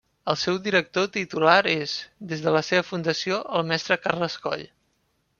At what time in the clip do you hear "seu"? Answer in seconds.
0.43-0.55